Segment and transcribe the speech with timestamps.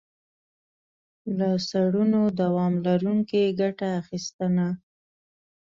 [1.37, 4.67] له څړونو دوام لرونکي ګټه اخیستنه.